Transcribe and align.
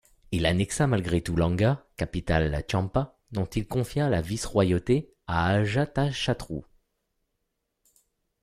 Il 0.31 0.47
annexa 0.47 0.87
malgré 0.87 1.21
tout 1.21 1.35
l'Anga, 1.35 1.85
capitale 1.95 2.65
Champa, 2.67 3.19
dont 3.31 3.45
il 3.45 3.67
confia 3.67 4.09
la 4.09 4.19
vice-royauté 4.19 5.13
à 5.27 5.49
Ajatashatru. 5.51 6.63